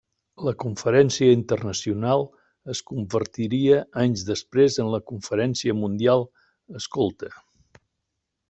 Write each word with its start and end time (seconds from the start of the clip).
La 0.45 0.51
Conferència 0.61 1.33
Internacional 1.37 2.25
es 2.75 2.81
convertiria 2.93 3.79
anys 4.07 4.25
després 4.33 4.81
en 4.85 4.91
la 4.97 5.03
Conferència 5.13 5.77
Mundial 5.85 6.29
Escolta. 6.81 7.35